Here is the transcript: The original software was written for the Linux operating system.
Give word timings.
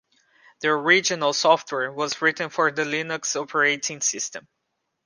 The 0.61 0.69
original 0.69 1.31
software 1.31 1.91
was 1.91 2.23
written 2.23 2.49
for 2.49 2.71
the 2.71 2.83
Linux 2.85 3.39
operating 3.39 4.01
system. 4.01 4.47